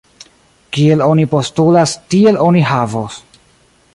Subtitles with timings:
[0.77, 3.21] Kiel oni postulas, tiel oni havos!